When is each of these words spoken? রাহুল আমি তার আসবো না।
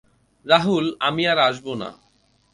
রাহুল 0.45 0.85
আমি 1.07 1.23
তার 1.27 1.39
আসবো 1.49 1.71
না। 1.81 1.89